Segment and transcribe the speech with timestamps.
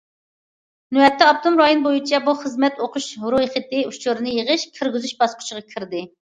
[0.97, 6.07] نۆۋەتتە، ئاپتونوم رايون بويىچە بۇ خىزمەت ئوقۇش رويخېتى ئۇچۇرىنى يىغىش، كىرگۈزۈش باسقۇچىغا كىردى.